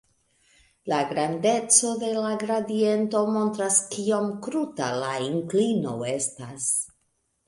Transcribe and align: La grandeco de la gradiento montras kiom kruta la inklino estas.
La 0.91 0.99
grandeco 1.09 1.91
de 2.03 2.07
la 2.15 2.31
gradiento 2.43 3.21
montras 3.35 3.77
kiom 3.91 4.31
kruta 4.47 4.87
la 5.03 5.11
inklino 5.27 5.93
estas. 6.13 6.67